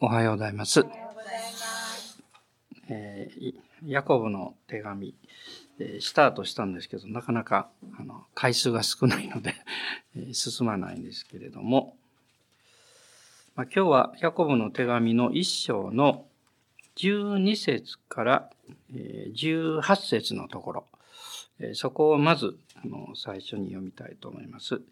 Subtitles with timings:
[0.00, 0.84] おはようございます。
[2.88, 3.54] えー、
[3.86, 5.14] ヤコブの手紙、
[5.78, 9.54] えー、スタートしたんですけど、なかなかあの回数が少ないので
[10.34, 11.96] 進まないんですけれども、
[13.54, 16.26] まあ、今日はヤコブの手紙の一章の
[16.96, 18.50] 12節から
[18.92, 20.86] 18節のところ、
[21.74, 24.82] そこをまずあの最初に読みたいと思います。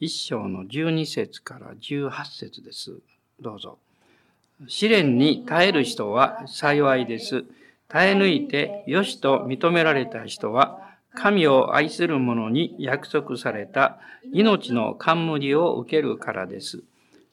[0.00, 2.98] 一章の12節から18節です。
[3.40, 3.78] どうぞ。
[4.66, 7.44] 試練に耐える人は幸いです。
[7.86, 10.80] 耐え抜いて良しと認められた人は、
[11.14, 13.98] 神を愛する者に約束された
[14.32, 16.82] 命の冠を受けるからです。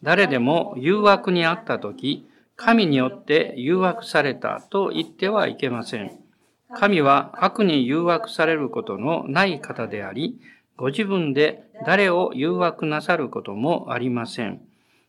[0.03, 6.17] 誰でも誘惑にあったとき、神によって誘惑されたと言ってはいけません。
[6.73, 10.39] 神は悪に誘惑されることのない方であり、
[10.77, 14.61] ご自分で誰を誘惑なさることもありません。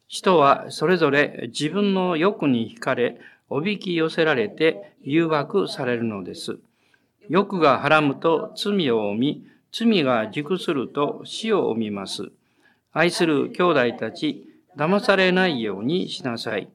[0.08, 6.58] 人はそれぞれ自分の欲に惹かれ、おびき寄せられて誘惑されるのです。
[7.28, 12.30] 欲がはらむと罪を生み、罪が熟すると死を生みます。
[12.92, 16.68] 愛する兄弟たち、騙されないようにしなさい。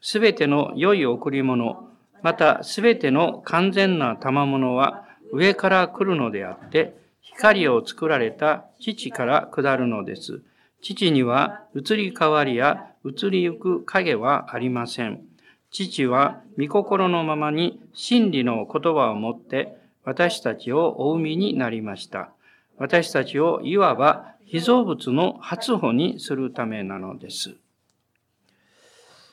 [0.00, 1.88] すべての良い贈り物、
[2.22, 10.42] またすべての完全な賜物は上から来るのであって、光を作られた父から下るのです。
[10.80, 15.22] 父には移り変わりや移りゆく影はありません。
[15.70, 22.30] 父は御心のままに真理の言葉を持って私たちをお産みになりました。
[22.78, 27.56] 私たちをいわば被造物の初歩にするためなのです。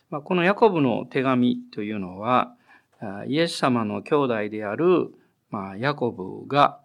[0.10, 2.56] このヤコブの手紙というのは、
[3.28, 5.14] イエス様の兄弟である
[5.78, 6.80] ヤコブが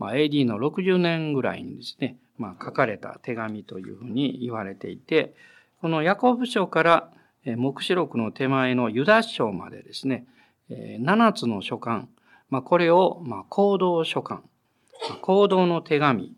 [0.00, 5.34] AD の60年ぐらいにですね、まあ、書かれた手紙というふうに言われていて、
[5.80, 7.10] このヤコブ書から
[7.44, 10.26] 黙示録の手前のユダ書までですね、
[10.70, 12.06] 7つの書簡、
[12.50, 14.42] まあ、これを、ま、行動書簡、
[15.20, 16.34] 行動の手紙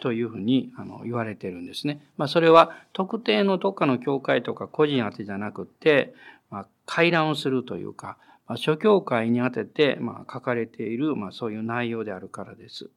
[0.00, 2.00] というふうにあの言われてるんですね。
[2.16, 6.14] まあ、それは特定のどっかの教会とか個人宛てじゃなくて、
[6.50, 8.16] まあ、会談をするというか、
[8.56, 9.98] 諸教会に宛てて、
[10.32, 12.90] 書かれている、ま、そういう内容であるからです。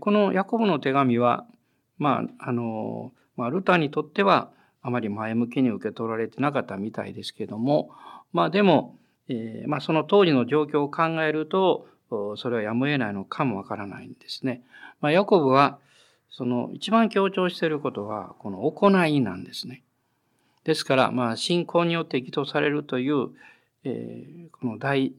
[0.00, 1.46] このヤコブの手紙は、
[1.98, 4.50] まあ、あの、まあ、ルターにとっては
[4.82, 7.90] あまり前向きに受け取られてなかったみたいですけども、
[8.32, 8.96] まあでも、
[9.28, 11.86] えー、まあその当時の状況を考えると、
[12.36, 14.62] それはやむを得ないのかもわからないんですね。
[15.00, 15.78] まあ、ヤコブは、
[16.30, 19.82] その一番強調していることは、この行いなんですね。
[20.64, 23.28] ですから、まあ、信仰によって義とされるという、
[23.84, 25.12] えー、この大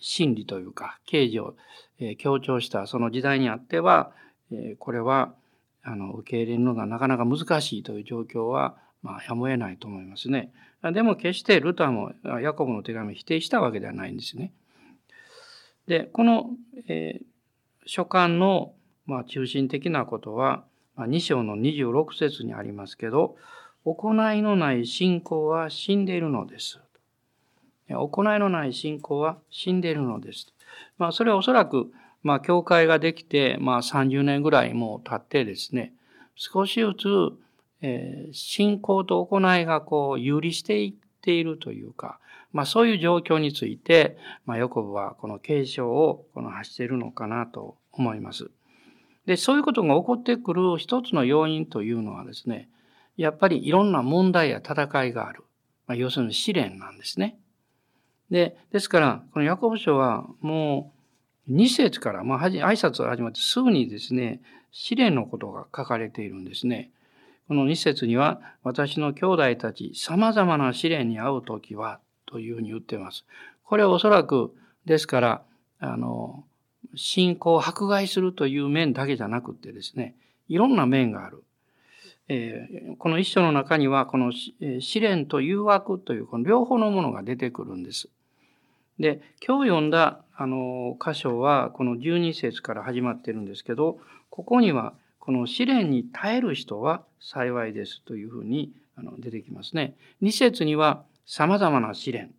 [0.00, 1.54] 真理というか、啓示を、
[1.98, 4.12] えー、強調したその時代にあっては、
[4.52, 5.34] えー、これは、
[5.82, 10.52] あの、受け入れるのがなかなか難しいという状況は、まあ、やむを得ないと思いますね。
[10.82, 14.52] でも決してルターもヤコブの手紙を否定したわけではないんですね。
[15.86, 16.50] で、この、
[16.88, 17.24] えー、
[17.86, 18.74] 書簡の、
[19.06, 20.64] まあ、中心的なことは、
[20.96, 23.36] まあ、2章の26節にありますけど、
[23.84, 26.80] 行いのない信仰は死んでいるのです。
[27.94, 30.52] 行いのない信仰は死んでいるのです。
[30.98, 31.92] まあ、それはおそらく、
[32.22, 35.92] まあ、教会ができて、まあ、30年ぐらいもう経ってですね、
[36.34, 37.06] 少しずつ、
[37.82, 42.18] えー、信仰と行いがこう、有利していっているというか、
[42.52, 48.50] まあ、そういう状況について、まあ、ヨコブはこの継承をこの発しているのかなと思います。
[49.26, 52.68] で、そういうことが起こってくる一つの要因というのはですね、
[53.16, 55.44] やっぱりいろんな問題や戦いがある。
[55.86, 57.38] まあ、要するに試練なんですね。
[58.30, 60.92] で、ですから、このヤコブ書はも
[61.48, 66.90] う2節から、まあ、挨拶が始まってすぐにですね、試練のことが書かれているんですね。
[67.48, 73.24] この2節には、私の兄弟たち、様々な試練に遭うときは、というふうに言っています。
[73.64, 74.54] これはおそらく、
[74.84, 75.42] ですから、
[75.80, 76.44] あの、
[76.94, 80.14] 信仰を迫害するという面だけじゃなくてですね、
[80.48, 81.42] いろんな面がある。
[82.28, 88.08] えー、この一章の中には、この試練と誘惑という、この両方のものが出てくるんです。
[89.00, 93.98] で、今日読んだあの箇所はこの12節から始まってるんですけど、
[94.28, 99.94] ここにはこの試練に耐える人は幸いですというふうにあの出てきますね。
[100.22, 102.30] 2節には様々な試練。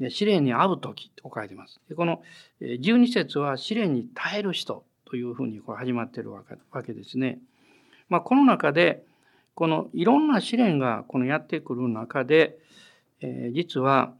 [0.00, 1.80] で試練に遭う時と書いてます。
[1.88, 2.22] でこの
[2.60, 6.42] 12節は試練に耐える人というふうにこれ始まってるわ
[6.84, 7.38] けですね。
[8.08, 9.04] まあ、この中で、
[9.54, 12.58] このいろんな試練がこのやってくる中で、
[13.20, 14.12] えー、実は、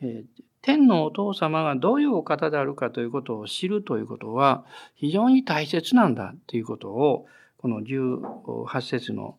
[0.00, 4.64] えー、天のお父様がどういうお方であるかということを知るということは
[4.96, 7.26] 非常に大切なんだということを
[7.58, 9.36] この18節の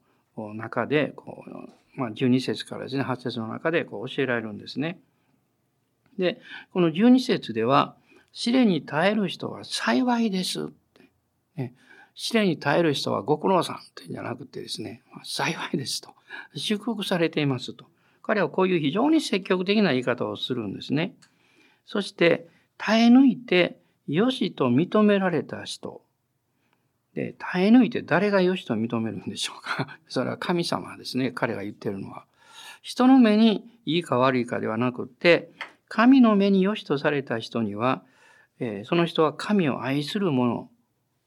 [0.56, 5.00] 中でこう、まあ、12節からですね、8節の中でこう教えられるんですね。
[6.18, 6.40] で、
[6.72, 7.96] この12節では、
[8.32, 11.10] 試練に耐える人は幸いですって。
[11.58, 11.74] ね、
[12.16, 16.12] 試練に耐える人はご苦労さんってんじゃなくてですね、幸いですと。
[16.56, 17.86] 祝福されていますと。
[18.28, 21.16] 彼はこういう非常に積極的な言い方をするんですね。
[21.86, 26.02] そして、耐え抜いて、よしと認められた人。
[27.16, 29.98] で、耐え抜いて誰がよしと認めるんでしょうか？
[30.10, 31.32] それは神様ですね。
[31.32, 32.26] 彼が言ってるのは。
[32.82, 35.50] 人の目にいいか悪いかではなくて、
[35.88, 38.04] 神の目に良しとされた人には、
[38.60, 40.70] えー、その人は神を愛する者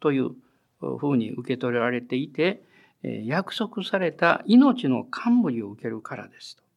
[0.00, 0.34] という
[0.80, 2.62] ふうに受け取られていて、
[3.02, 6.69] えー、約束された命の冠を受けるからですと。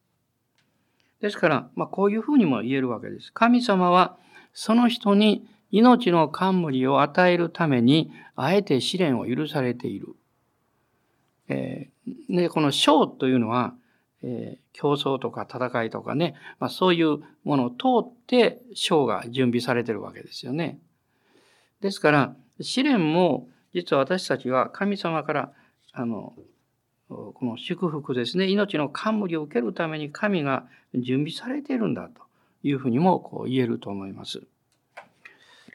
[1.23, 3.31] ですから、まあ、こういうふうにも言えるわけです。
[3.31, 4.17] 神様は
[4.51, 10.17] その人に命の冠を与えるために、あえて試練を許されている。
[11.47, 13.73] えー、でこの章というのは、
[14.21, 17.75] えー、競争とか戦いとかね、まあ、そういうものを通
[18.05, 20.77] って章が準備されてるわけですよね。
[21.79, 25.53] ですから、試練も実は私たちは神様から、
[25.93, 26.33] あの、
[27.33, 32.21] この祝福ですね、命の冠を受けるために神が準備されているんだと
[32.63, 34.43] いうふうにもこう言えると思います。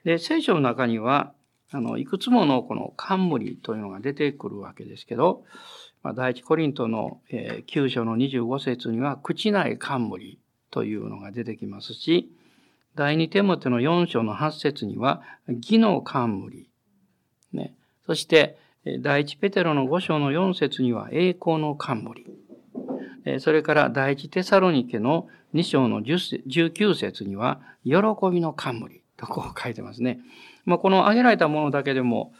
[0.05, 1.33] で、聖書の中には、
[1.71, 5.45] あの、いくつものこの冠というのが出てくるわけですけど、
[6.03, 10.39] まあ、第一コリントのえ9章の25節には、口ない冠
[10.71, 12.31] というのが出てきますし、
[12.95, 16.69] 第二手モテの4章の8節には、義の冠。
[17.53, 17.75] ね。
[18.07, 18.59] そして、
[19.01, 22.25] 第一ペテロの5章の4節には、栄光の冠。
[23.41, 27.97] それから第一テサロニケの2章の19節には、喜
[28.33, 30.21] びの冠とこう書いてますね。
[30.65, 32.33] まあ、この挙げられたものだけでも、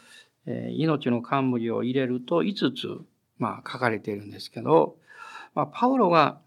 [0.45, 3.05] 命の冠を入れると5つ
[3.39, 4.97] まあ、書かれているんですけど、
[5.55, 6.39] まあ、パウロが、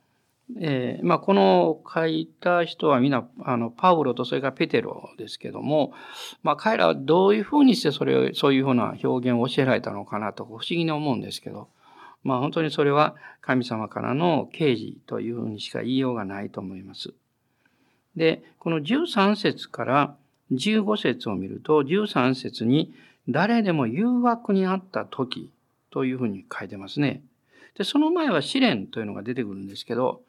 [0.60, 5.93] えーまあ、この書いた人は皆あのパウロとそれからペテロですけども、
[6.43, 11.69] まあ、彼らはどういうふうにしてそれをそういうふうな表現を教えられたのかなと不思議に思うんですけど、
[12.22, 17.12] まあ、本当にそれは神様からの啓示というふうにしか言いようがないと思います。
[18.16, 20.16] でこの13節から
[20.52, 22.93] 15節を見ると13節に
[23.28, 25.50] 誰でも誘惑にあった時
[25.90, 27.22] というふうに書いてますね。
[27.76, 30.22] で、その前は試練というのが出てくるんですけど、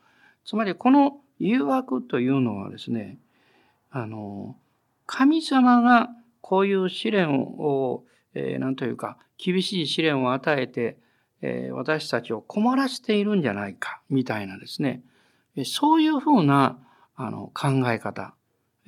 [0.46, 3.18] つまりこの誘惑というのはですね、
[3.92, 4.56] あの、
[5.06, 6.10] 神様が
[6.42, 8.04] こういう試練を、
[8.34, 10.98] えー、なんというか、厳しい試練を与えて、
[11.42, 15.02] えー、私たちを困らせているんじゃないか、みたいなですね、
[15.66, 16.78] そういうふうな
[17.16, 18.34] あの考え方。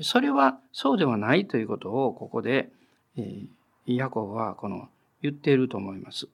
[0.02, 2.69] それはそうではないということをここで、
[3.18, 4.90] えー、ヤコブはこの
[5.22, 6.28] 言っていると思います。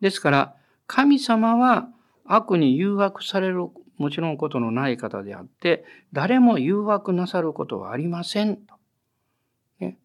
[0.00, 0.54] ですから、
[0.86, 1.88] 神様は
[2.24, 8.58] 悪に誘惑されるもちろんことのない方であって、誰も誘惑なさることはありません。
[9.80, 9.98] ね、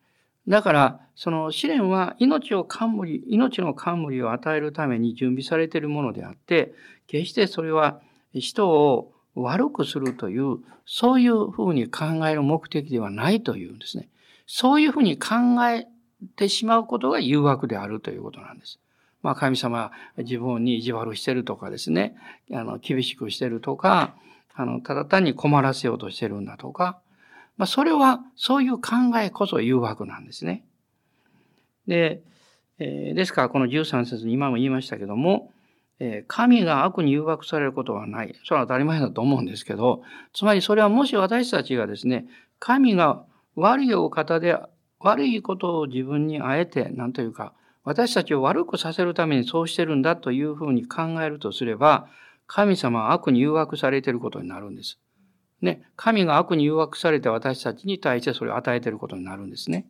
[0.47, 6.73] だから、その試練は命を冠、命の冠を与えるために準備されているものであって、
[7.07, 8.01] 決してそれは
[8.33, 14.09] 人を悪くするという、そういうふうに考える目的ではないというんですね。
[14.47, 15.35] そういうふうに考
[15.69, 15.87] え
[16.35, 18.79] てしまうことが誘惑であるということなんです。
[19.23, 22.15] まあ、神様自分に意地悪してるとかですね、
[22.51, 24.15] あの、厳しくしてるとか、
[24.53, 26.99] あの、ただ単に困らせようとしてるんだとか、
[27.57, 30.63] まあ、それは、そういう考えこそ誘惑なんですね。
[31.87, 32.21] で、
[32.79, 35.51] えー、ですから、この13節に今も言いましたけども、
[35.99, 38.35] えー、神が悪に誘惑されることはない。
[38.43, 40.01] それは当たり前だと思うんですけど、
[40.33, 42.25] つまりそれはもし私たちがですね、
[42.57, 43.23] 神が
[43.55, 44.57] 悪いお方で、
[44.99, 52.07] 悪いことを自分にあえて、なんというか、私たちを悪くさせるためにそうしてるんだというふうに考えるとすれば、
[52.47, 54.99] 神様は悪に誘惑されていることになるんです。
[55.61, 59.85] ね、神が悪に誘惑されて私たちに対してそれを与えていることになるんですね。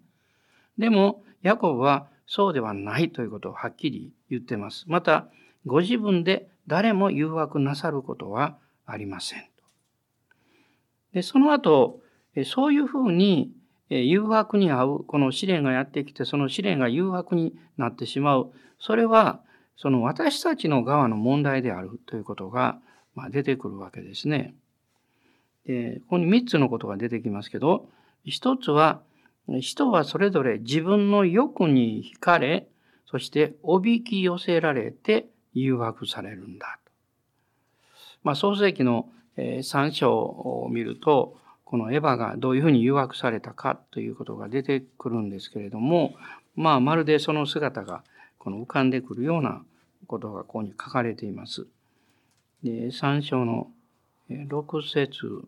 [0.77, 4.85] でも、ヤコブはそうではないということをはっきり言ってます。
[4.87, 5.27] また、
[5.65, 9.45] ご自分で誰も誘惑なさることはありません。
[11.13, 11.99] で、その後、
[12.45, 13.51] そういうふうに
[13.99, 18.51] 誘惑に遭う、この試練がやってきて、その試練が誘惑になってしまう。
[18.79, 19.41] それは、
[19.75, 22.79] その私たちの側の問題であるということが、
[23.15, 24.55] ま、出てくるわけですね。
[25.65, 27.89] で、ここに3つのことが出てきますけど、
[28.23, 29.01] 一つは、
[29.59, 32.69] 人はそれぞれ自分の欲に惹かれ、
[33.05, 36.91] そしておびき寄せられて誘惑されるんだと。
[38.23, 41.37] まあ、創世記の3章を見ると、
[41.71, 46.15] このエヴァがどういうふうに誘惑されたかということが出てくるんですけれども、
[46.55, 48.03] まあ、まるでその姿が
[48.37, 49.63] この浮かんでくるような
[50.05, 51.65] ことがここに書かれています。
[52.61, 53.71] で3章の
[54.29, 55.47] 6節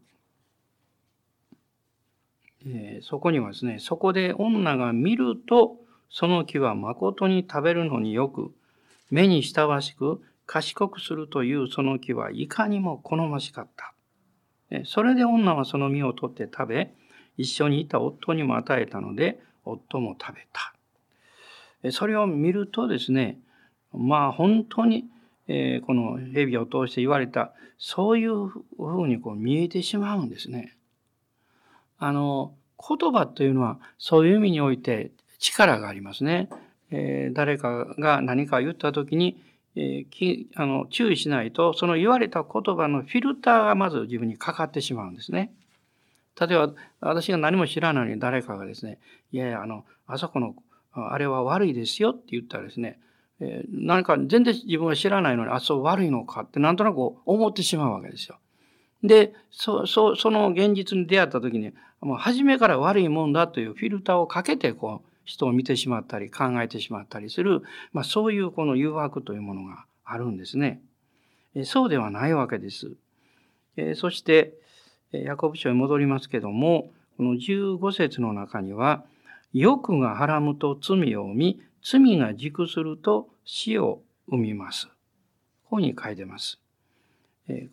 [2.65, 5.75] えそこにはですね、そこで女が見ると、
[6.09, 8.53] その木は誠に食べるのによく、
[9.11, 13.93] 目に親しく賢くするというその木はいかにも好ましかった。
[14.85, 16.93] それで女はその実を取って食べ、
[17.37, 21.91] 一緒にいた夫にも与えたので、夫も食べた。
[21.91, 23.39] それを見るとですね、
[23.93, 25.05] まあ本当に、
[25.47, 30.75] えこの蛇を通して言われた、そういうふうにこう見えてしまうんですね。
[31.99, 36.49] あの、言葉というのはそういう意味において力がありますね。
[36.91, 39.37] えー、誰かが何か言った時に、
[39.75, 45.51] えー、きあの注意しないと、その言われた言葉のフィルターがまず自分にかかってしまうんですね。
[46.39, 48.99] 例えば、私が何も知らないのに誰かがですね、
[49.31, 50.55] いやいや、あの、あそこの、
[50.93, 52.99] あれは悪いですよって言ったらですね、
[53.39, 58.37] えー、何か全然自分は知らないのに、あ、そう悪いのかってなんとなく思ってしまうわけですよ。
[59.03, 67.61] で、そ、そ、その現実に出会った時に、もう初めから悪いもんだというフィルターをかけて、こう、人を見てしまったり、考えてしまったりする、
[67.91, 70.81] まあそういうこの誘惑というものがあるんですね。
[71.65, 72.91] そうではないわけです。
[73.95, 74.53] そして、
[75.11, 79.05] ヤコブ書に戻りますけども、この15節の中には、
[79.53, 84.87] 欲がはらむと罪を生み、罪が軸すると死を生みます。
[85.69, 86.59] こうに書いてます。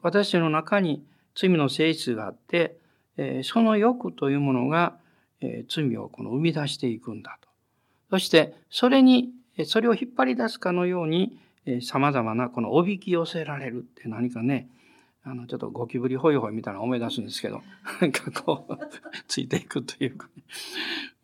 [0.02, 1.02] 私の中に
[1.34, 2.76] 罪の性質があって、
[3.44, 4.98] その欲というものが
[5.68, 7.38] 罪をこの生み出していくんだ。
[8.10, 9.30] そして、それに、
[9.64, 11.38] それを引っ張り出すかのように、
[11.82, 14.68] 様々なこのおびき寄せられるって何かね、
[15.22, 17.62] あの、ちょっとゴキブリホイホイみたいなの思い出すんですけど、
[18.00, 18.78] なんかこう、
[19.28, 20.42] ついていくというか、ね、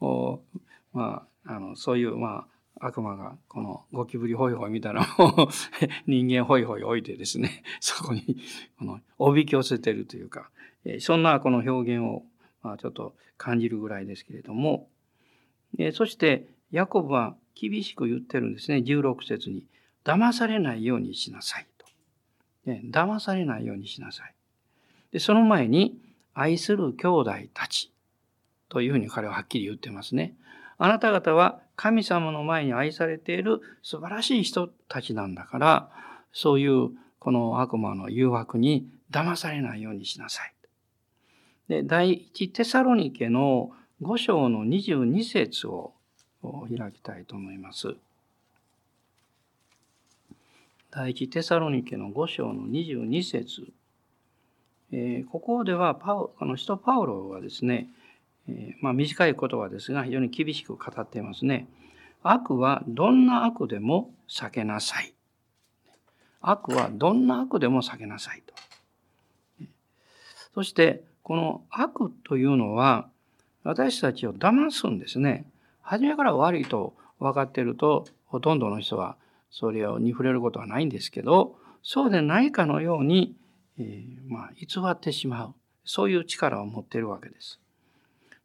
[0.00, 0.59] もう、
[0.93, 2.47] まあ、あの、そういう、ま
[2.78, 5.49] あ、悪魔がこのゴキブリホイホイみたいなのを
[6.07, 8.37] 人間ホイホイ置いてですね、そこに、
[8.78, 10.50] この、おびき寄せてるというか、
[11.00, 12.25] そんなこの表現を、
[12.62, 14.88] まあ、ちょっと感じるぐらいですけれども、
[15.93, 19.64] そして、ヤコブは厳しく言ってるんですね、16節に。
[20.04, 21.87] 騙されないようにしなさいと。
[22.70, 24.35] ね、騙されないようにしなさい。
[25.12, 25.99] で、その前に、
[26.35, 27.90] 愛する兄弟たち
[28.68, 30.35] というふうに彼ははっきり言ってますね。
[30.76, 35.90] あなた方は神様の前に愛されている素晴らしい人たちなんだから、
[36.32, 40.52] そういうこの悪魔の誘惑に騙されないようにしなさい。
[41.68, 43.70] で、第一テサロニケの
[44.02, 45.94] 5章の22節を
[46.69, 47.95] 開きたいと思います。
[50.91, 53.73] 第一テサロニケの5章の22節、
[54.93, 57.88] えー、ここではパウあの使徒パウロはですね、
[58.49, 61.67] えー、まあ、短い言葉ですが非常に厳しく語っていますね。
[62.23, 65.12] 悪はどんな悪でも避けなさい。
[66.41, 68.55] 悪はどんな悪でも避けなさいと。
[70.55, 73.09] そしてこの悪というのは
[73.65, 75.45] 私たちを騙すんですね。
[75.87, 79.16] 初めから悪いと分かっているとほとんどの人は
[79.50, 83.37] それに触れることはないんですけど、そうでないかのように、
[83.78, 85.55] えー、まあ、偽ってしまう。
[85.85, 87.61] そういう力を持っているわけです。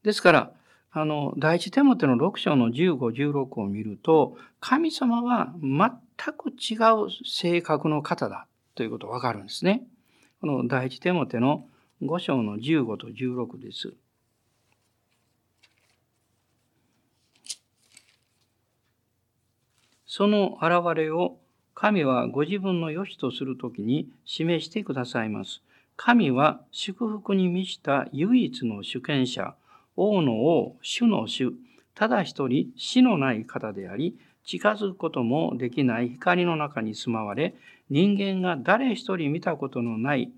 [0.03, 0.51] ですから、
[0.91, 2.97] あの、第一手モての6章の15、
[3.33, 5.89] 16を見ると、神様は全
[6.37, 8.45] く違う性格の方だ
[8.75, 9.83] ということがわかるんですね。
[10.39, 11.65] この第一手モての
[12.03, 13.93] 5章の15と16です。
[20.13, 21.37] その現れを
[21.73, 25.61] 神はご自分の良しとするときに示してくださいます。
[25.95, 29.55] 神は祝福に満ちた唯一の主権者、
[29.95, 31.53] 王の王、主の主、
[31.95, 37.55] ただ一人死のない方であり、近づくこともできない光の中に住まわれ、
[37.89, 40.29] 人間が誰一人見たことのない、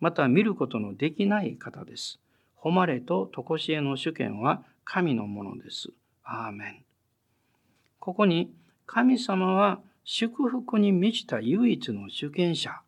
[0.00, 2.18] また見ることのできない方です。
[2.56, 5.90] 誉れと常しえの主権は神のものです。
[6.24, 6.84] アーメン。
[8.00, 8.50] ここに
[8.88, 12.80] 神様は祝福に満ちた唯一の主権者。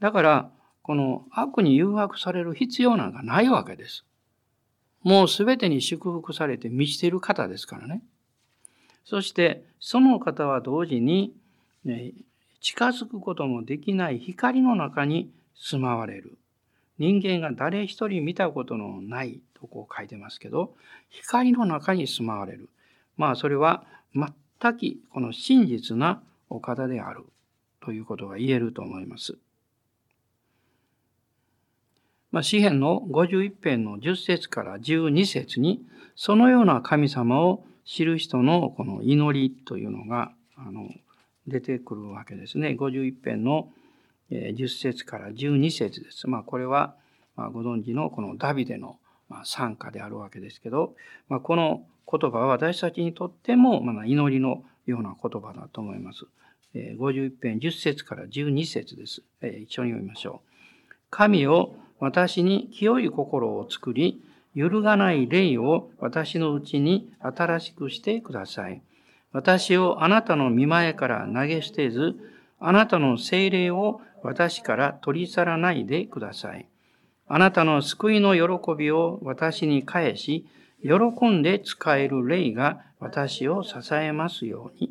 [0.00, 0.50] だから、
[0.82, 4.04] この悪に誘惑される必要なんかないわけです。
[5.04, 8.02] もうすべてに祝福されて満ちている方ですからね。
[9.04, 11.32] そして、その方は同時に、
[11.84, 12.12] ね、
[12.60, 16.36] 近づくこともできない光の中に住まわれる。
[16.98, 20.74] 人間が誰一人見たことのないとこう書いてますけど、
[21.08, 22.68] 光の中に住まわれる。
[23.16, 23.84] まあそれは
[24.14, 27.24] 全多きこの真実なお方である
[27.84, 29.36] ということが言えると思います。
[32.30, 40.88] まあ、詩篇の51編の10節から12節にそのような神様を知る人のこの祈りというのがあの
[41.48, 42.76] 出てくるわけですね。
[42.78, 43.68] 51編の
[44.30, 46.28] 10節から12節です。
[46.28, 46.94] まあ、これは、
[47.36, 48.96] あ、ご存知のこのダビデの
[49.42, 50.94] 参加であるわけですけど、
[51.28, 56.26] まあ、この言葉は私たちにとっても、まあ、祈りのような言葉だと思います。
[56.74, 59.22] 51編10節から12節です。
[59.42, 60.94] 一緒に読みましょう。
[61.10, 64.22] 神を私に清い心を作り、
[64.54, 68.82] 揺るがない霊を私のうちに新しくしてください。
[69.32, 72.16] 私をあなたの見前から投げ捨てず、
[72.58, 76.66] あなたの精霊を私から取り去らないでください。
[77.28, 80.46] あなたの救いの喜びを私に返し、
[80.82, 84.90] 喜んで使える霊が私を支えますように。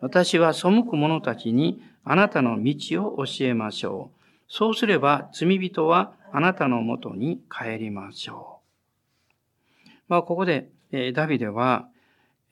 [0.00, 4.22] 私は背く者たちにあなたの道を教えましょう。
[4.48, 8.62] そうすれば罪人はあなたのもとに帰りましょう。
[10.08, 11.88] まあ、ここで、えダビデは、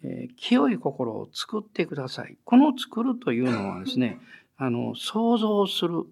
[0.03, 2.37] え清い心を作ってください。
[2.45, 4.19] この作るというのはですね、
[4.57, 6.05] あの、想像する、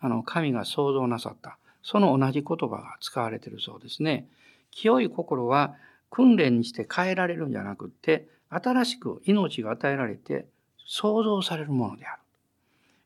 [0.00, 1.58] あの、神が想像なさった。
[1.82, 4.28] その同じ言葉が使われているそうですね。
[4.70, 5.74] 清い心は
[6.14, 10.46] 訓練にして変えられるんじゃなくて、新しく命が与えられて
[10.86, 12.18] 創造されるものであ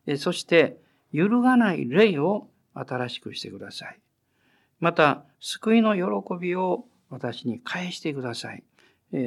[0.05, 0.17] る。
[0.19, 0.77] そして、
[1.11, 3.99] 揺るがない霊を新しくしてください。
[4.79, 8.63] また、救いの喜びを私に返してください。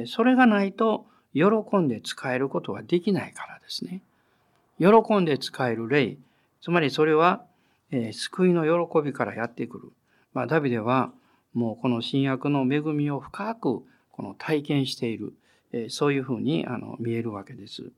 [0.07, 4.01] それがないと、喜んで使えることはできないからですね。
[4.79, 6.15] 喜んで使える霊、
[6.61, 7.43] つまりそれは
[7.93, 9.91] え、救いの喜びからやってくる。
[10.33, 11.11] まあ、ダビデは
[11.53, 15.33] もうこの新約の恵みを深くこの体験している、
[15.71, 17.91] え、そういうふうにあの見えるわけです。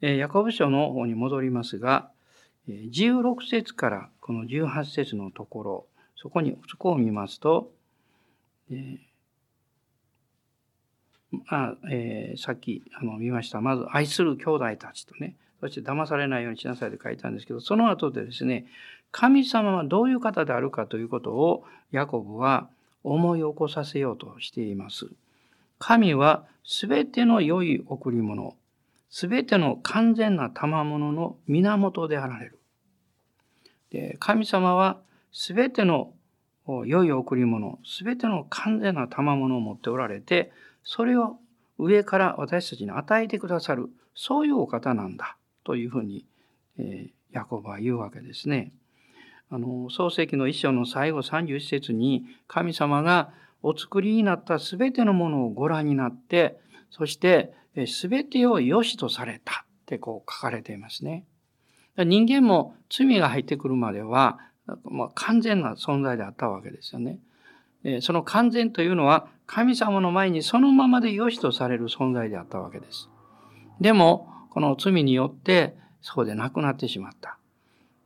[0.00, 2.10] え、ヤコブ書の方に戻りますが、
[2.68, 7.72] 16節からこの18節のところ、そこに、そこを見ますと、
[8.70, 8.98] えー
[11.48, 13.60] あえー、さっきあの見ました。
[13.60, 18.66] まず、愛する兄弟たちとね、そして騙されないようにしなさいと書いたんですけど、その後でですね、
[19.10, 22.68] 神様はどういう方であるかということをヤコブは
[23.04, 25.08] 思い起こさせようとしています。
[25.78, 28.56] 神はすべての良い贈り物、
[29.10, 32.58] すべての完全な賜物の源であられる。
[33.90, 34.98] で神様は
[35.32, 36.12] すべての
[36.84, 40.52] 良い贈り物、すべての完全な賜物を持っておられて、
[40.84, 41.38] それを
[41.78, 45.36] 上から私たちに与えてくださる、そういうお方なんだ。
[45.64, 46.24] というふうに、
[46.78, 48.72] えー、ヤコブは言うわけですね。
[49.50, 53.30] あの、創世記の一章の最後31節に神様が
[53.62, 56.58] お作りになったすべてのものをご覧になって、
[56.90, 57.52] そして
[57.86, 61.24] すべてを良しとされたってこう書かれていますね。
[61.96, 64.38] 人間も罪が入ってくるまでは、
[64.84, 67.18] まあ、完全な存在であったわけですよね。
[68.00, 73.08] その完全というのは神様の前にそのままで良しとされる存在であったわけです。
[73.80, 77.37] でも、この罪によってそこで亡くなってしまった。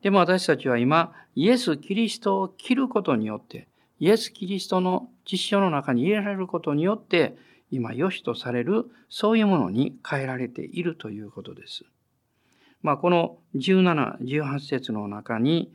[0.03, 3.69] でも私たちは今、イエス・キリストを切ることによって、
[4.01, 7.37] イエス・キリストの実証の中に入れられることによって、
[7.71, 11.85] 今、良しとされる、そういうものに変えられているということです。
[12.83, 15.73] まあ、この17、18節の中に、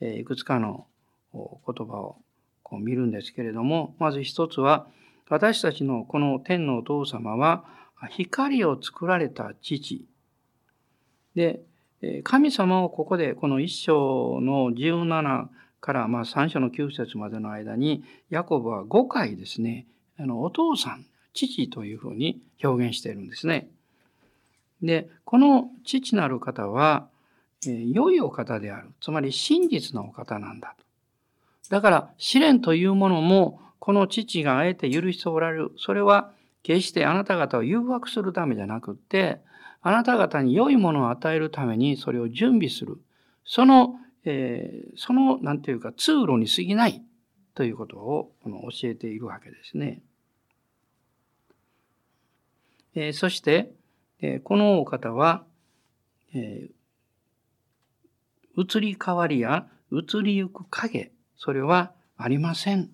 [0.00, 0.86] えいくつかの
[1.32, 2.16] 言葉を
[2.64, 4.88] こう見るんですけれども、まず一つは、
[5.28, 7.64] 私たちのこの天のお父様は、
[8.08, 10.06] 光を作られた父。
[11.36, 11.62] で、
[12.24, 15.48] 神様をここでこの一章の17
[15.80, 19.86] からまあ3章の9節までの間に、ヤコブは5回ですね、
[20.18, 23.68] あのお父さん、父というふうに表現しているんですね。
[24.82, 27.08] で、この父なる方は、
[27.66, 28.88] え良いお方である。
[29.02, 30.84] つまり真実のお方なんだと。
[31.68, 35.72] だから、試練というものも、この父があえて許しておられる。
[35.76, 36.32] それは、
[36.62, 39.40] 決してあなた方を誘惑するためじゃなくって、
[39.82, 43.00] あなた方に良いものを与えるためにそれを準備する。
[43.44, 47.02] その、えー、その、なんていうか、通路に過ぎない
[47.54, 50.02] ということをこの教えているわけですね。
[52.94, 53.72] えー、そして、
[54.20, 55.44] えー、このお方は、
[56.34, 62.90] えー、移り変わりや移りゆく影、それはありません。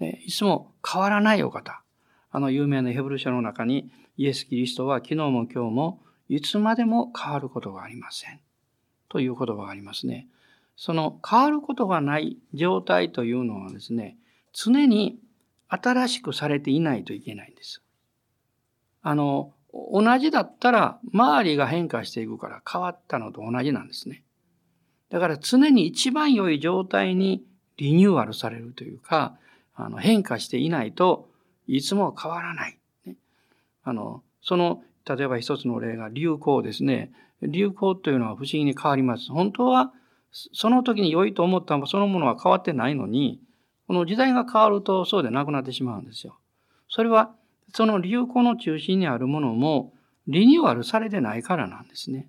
[0.00, 1.82] いつも変わらないお方。
[2.30, 8.40] あの有名なヘブル書の中にイエス・キリストは昨日も今日もいつまでも変わることがありません。
[9.08, 10.26] という言葉がありますね。
[10.76, 14.16] その変わることがない状態というのはですね、
[14.52, 15.18] 常に
[15.68, 17.80] 新しくされていないといけないんです。
[19.02, 24.24] あの、同じだったら周りが変化していくから変わったのと同じなんですね。
[25.10, 27.44] だから常に一番良い状態に
[27.76, 29.36] リニューアルされるというか、
[29.76, 31.28] あの変化していないと
[31.68, 32.77] いつも変わらない。
[33.88, 37.10] あの、その、例えば一つの例が流行ですね。
[37.40, 39.30] 流行というのは不思議に変わります。
[39.32, 39.92] 本当は、
[40.30, 43.40] その時に良いと思ったそのものは変わってないのに、
[43.86, 46.38] この時代が変わるとそうでなくなってしまうんですよ。
[46.90, 47.34] それは、
[47.72, 49.94] その流行の中心にあるものも
[50.26, 52.28] リニューアルされてないからなんですね。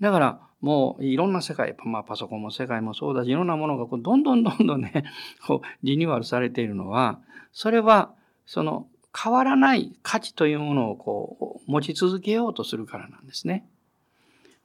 [0.00, 5.04] だから、もういろんな世界、まあパソコンも世界もそうだし、いろんなものがこうどんどんどんどんね、
[5.46, 7.20] こうリニューアルされているのは、
[7.52, 8.12] それは
[8.44, 13.66] その変わらない価値というものをこう持ち続けようとするからなんですね。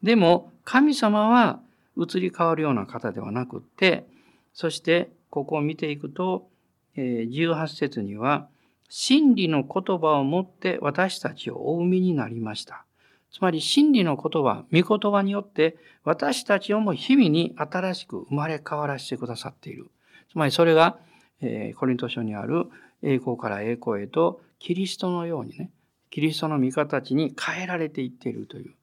[0.04, 1.60] でも神様は
[1.98, 4.06] 移り変わるような方ではなくって、
[4.54, 6.48] そしてここを見ていくと、
[6.96, 8.48] 18節には、
[8.90, 12.84] 真理の言葉をもって私たちをお生みになりました。
[13.32, 19.88] つまり真理の言葉、御言葉によって私たちをも日々に新しく生まれ変わらせてくださっている。
[20.30, 20.98] つまりそれが、
[21.40, 22.66] えー、コリント書にある
[23.04, 25.72] 栄光から栄光へとキリストのようにね、
[26.10, 28.74] キリストの御形に変えられていっているという。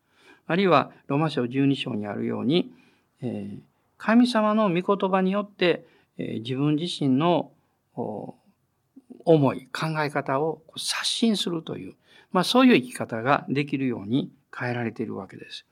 [0.46, 2.72] あるいはロマ書12章にあるように、
[3.22, 3.60] えー、
[3.98, 5.84] 神様の御言葉によって、
[6.16, 7.52] えー、自分自身の
[9.24, 11.94] 思い、考え方を刷新するという、
[12.32, 15.66] まあそういう生き方ができるように変えられているわけです。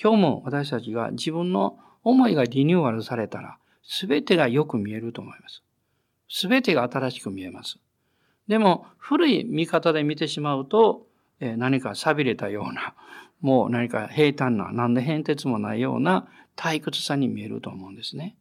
[0.00, 5.62] 今日も私たちが自分の思いがリニューアルされたら、すべてがよく見えると思います。
[6.28, 7.78] すべてが新しく見えます。
[8.50, 11.06] でも、古い見方で見てしまうと、
[11.38, 12.94] え何か錆びれたような、
[13.40, 18.34] もう何か平坦な、何で変哲もないような退屈さに見えると思うんですね。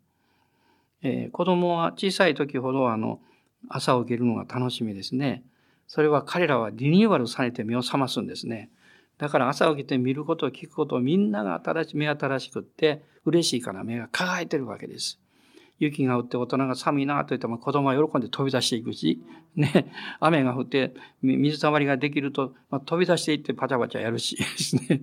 [1.04, 3.22] えー、子供は小さい時ほどあの、
[3.68, 5.44] 朝起きるのが楽しみですね。
[5.86, 8.72] それは彼らはリニューアルされて目を覚ますんですね。
[9.20, 15.20] だから朝起きて見ることを聞くことをみんなが新し目新しくって嬉しいから目が輝いてるわけです。
[15.80, 19.22] 雪が降って大人が寒いなと言っても子供は喜んで飛び出していくし、
[19.56, 25.02] ね、 雨が降って水たまりができると、まあ、飛び出していってパチャパチャやるし ですね。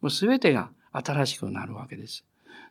[0.00, 2.24] もう全てが新しくなるわけです。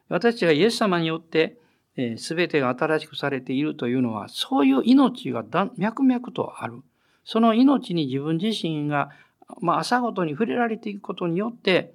[0.08, 1.58] 私たちがイエス様によって
[2.02, 5.44] えー、全てが新しくされているというのは、そういう命が
[5.78, 6.82] 脈々とある。
[7.26, 9.10] その命に自分自身が、
[9.60, 11.94] まあ、朝ごとに触れられていくことによって、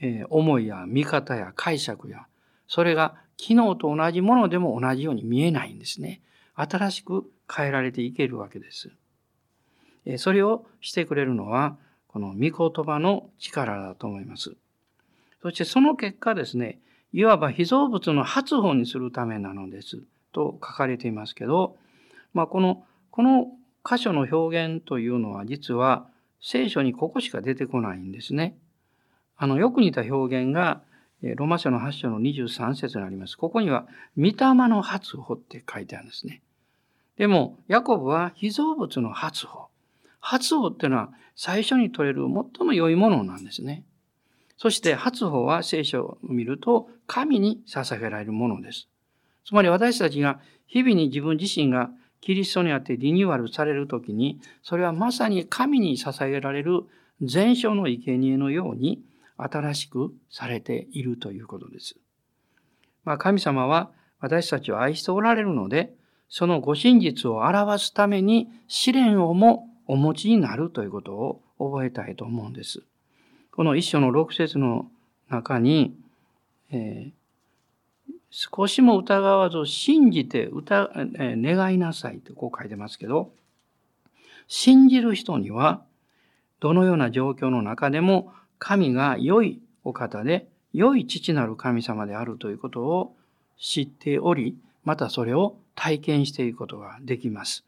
[0.00, 2.26] えー、思いや見方や解釈や、
[2.68, 6.20] それが昨日と同じものでも同じように見えないんですね。
[6.54, 8.90] 新しく変えられていけるわけです。
[10.18, 14.54] それをしてくれるのは、この御言葉の力だと思います。
[15.42, 16.80] そしてその結果ですね、
[17.12, 21.76] いわば被造物の発歩にするためなのですと書かれていますけど、
[22.34, 23.46] まあ、この、この
[23.88, 26.06] 箇所の表現というのは実は
[26.42, 28.56] 聖書にここしか出てこないんですね。
[29.36, 30.82] あの、よく似た表現が、
[31.22, 33.36] ロマ書の8章の23節にあります。
[33.36, 34.34] ここには、御霊
[34.68, 36.42] の発歩って書いてあるんですね。
[37.16, 39.68] でも、ヤコブは被造物の発歩。
[40.20, 43.84] 発歩っていうのは最初に取れる最も良いものなんですね。
[44.56, 48.88] そして初歩は聖書を見ると神に捧げられるものです。
[49.46, 56.82] つまり私たちが日々に自分自身がキリストにあってリニューアルされるときに、それはまさに神に捧げられる
[57.22, 59.02] 全焼の生贄のように
[59.42, 61.96] 新しくされているということです。
[63.04, 65.94] まあ、神様は私たちを愛しておられるので、
[66.28, 72.82] そのご真実を表すために試練をもお持ちになるということを覚えたいと思うんです。
[73.50, 74.88] この一章の六節の
[75.28, 75.96] 中に、
[76.70, 83.32] えー、少しも疑わず信じて歌、えー、願いなさいとこう書いてますけど、
[84.46, 85.82] 信じる人には、
[86.60, 93.16] どのような状況の中でも神が良いお方で、良い父なる神様であるということを
[93.58, 97.64] 知っており、またそれを体験していくことができます。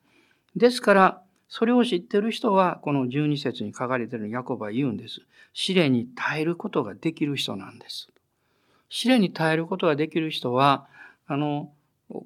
[0.54, 5.22] ですから、それを知っている人は、この12節に書かれているヤコブは言うんです。
[5.54, 8.08] 試練に耐えることができる人なんです。
[8.88, 10.86] 試練に耐えることができる人は、
[11.26, 11.72] あの、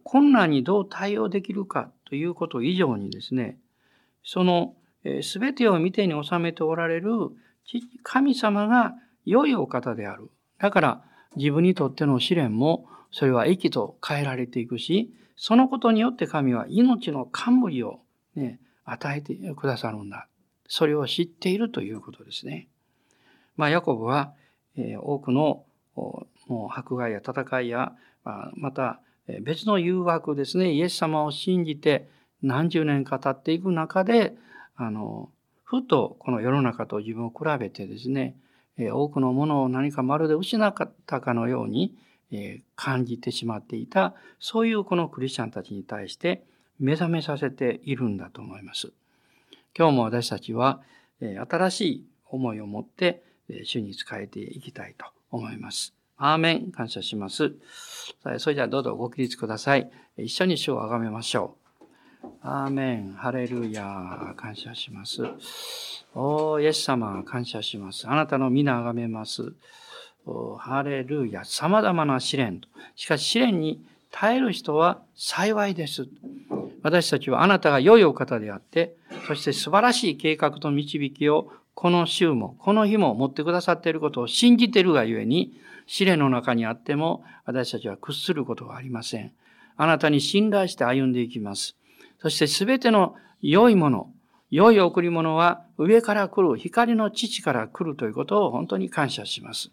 [0.02, 3.57] 困難にどう対応できるかということ以上にですね、
[4.24, 4.74] その、
[5.22, 7.31] すべてを見てに収めておられる
[8.02, 10.31] 神様が良いお方である。
[10.59, 11.05] だから
[11.37, 18.00] 自分にとっての試練もそれは益と変えられていくし、そのことによって神は命の冠を
[18.35, 20.29] ね、与えてくださるんだ。
[20.68, 22.68] それを知っているということですね。
[23.57, 24.33] まあ、ヤコブは、
[24.76, 27.92] えー、多くのもう迫害や戦いや、
[28.24, 29.00] まあ、また
[29.42, 32.09] 別の誘惑ですね、イエス様を信じて
[32.42, 34.35] 何十年か経っていく中で、
[34.76, 35.31] あの、
[35.66, 38.37] ふとこの世の中と自分を比べてですね、
[38.79, 40.72] 多くのものを何かまるで失っ
[41.07, 41.92] たかのように、
[42.76, 46.44] 感じてしまっていた、そういうこのクリスチャンたちに対して、
[46.79, 48.92] 目覚めさせているんだと思います。
[49.76, 50.83] 今日も私たちは
[51.20, 53.24] 新しい思いを持って
[53.64, 55.94] 主に仕えていきたいと思います。
[56.16, 56.70] アーメン。
[56.70, 57.55] 感謝します。
[58.38, 59.90] それではどうぞご起立ください。
[60.16, 61.65] 一緒に主をあがめましょう。
[62.42, 63.12] アーメン。
[63.14, 64.34] ハレルヤ。
[64.36, 65.22] 感謝します。
[66.14, 68.08] おー、イエス様、感謝します。
[68.08, 69.52] あなたの皆あがめます。
[70.24, 71.44] おハレルヤ。
[71.44, 72.68] 様々な試練と。
[72.94, 76.08] しかし試練に耐える人は幸いです。
[76.82, 85.52] 私たちはあなたが良いお方であって、そして素晴らしい計画と導きをこの週も、この日も持ってくださっていることを信じているがゆえに、
[85.86, 89.32] 試練の中にあっても私たちは屈することはありません。
[89.76, 91.76] あなたに信頼して歩んでいきます。
[92.20, 94.11] そしてすべての良いもの、
[94.50, 99.70] 良い贈り物は上から来る、光の父から来るということを本当に感謝します。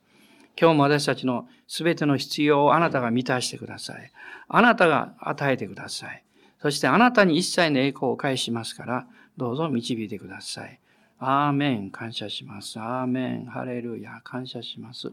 [0.60, 4.12] 今日も私たちのすべての必要をあなたが満たしてください。
[4.48, 6.24] あなたが与えてください。
[6.62, 10.80] そしてあなたに一切の栄光を返しますから、どうぞ導いてください。
[11.20, 11.90] アーメン。
[11.90, 12.80] 感謝します。
[12.80, 13.46] アーメン。
[13.46, 14.22] ハレルヤ。
[14.24, 15.12] 感謝します。